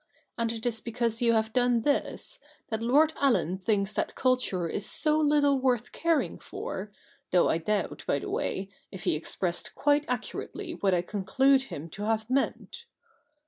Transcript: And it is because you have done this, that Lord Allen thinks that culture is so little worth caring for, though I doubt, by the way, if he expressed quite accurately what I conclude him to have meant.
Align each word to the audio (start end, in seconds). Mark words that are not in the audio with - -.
And 0.35 0.51
it 0.51 0.65
is 0.65 0.81
because 0.81 1.21
you 1.21 1.33
have 1.33 1.53
done 1.53 1.81
this, 1.83 2.39
that 2.69 2.81
Lord 2.81 3.13
Allen 3.21 3.59
thinks 3.59 3.93
that 3.93 4.15
culture 4.15 4.67
is 4.67 4.83
so 4.89 5.19
little 5.19 5.59
worth 5.59 5.91
caring 5.91 6.39
for, 6.39 6.91
though 7.29 7.49
I 7.49 7.59
doubt, 7.59 8.05
by 8.07 8.17
the 8.17 8.29
way, 8.31 8.69
if 8.91 9.03
he 9.03 9.13
expressed 9.15 9.75
quite 9.75 10.05
accurately 10.07 10.73
what 10.73 10.95
I 10.95 11.03
conclude 11.03 11.65
him 11.65 11.87
to 11.91 12.05
have 12.05 12.31
meant. 12.31 12.85